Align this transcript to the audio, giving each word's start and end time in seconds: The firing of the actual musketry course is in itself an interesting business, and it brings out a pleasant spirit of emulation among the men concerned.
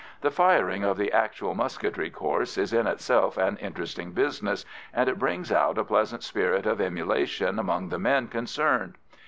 The 0.21 0.31
firing 0.31 0.83
of 0.83 0.97
the 0.97 1.11
actual 1.11 1.53
musketry 1.53 2.09
course 2.09 2.57
is 2.57 2.73
in 2.73 2.87
itself 2.87 3.37
an 3.37 3.57
interesting 3.57 4.13
business, 4.13 4.65
and 4.95 5.07
it 5.07 5.19
brings 5.19 5.51
out 5.51 5.77
a 5.77 5.83
pleasant 5.83 6.23
spirit 6.23 6.65
of 6.65 6.81
emulation 6.81 7.59
among 7.59 7.89
the 7.89 7.99
men 7.99 8.27
concerned. 8.27 8.95